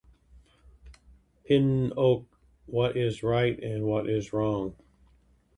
[1.47, 2.25] Pinoak
[2.65, 4.75] what is right and what is wrong.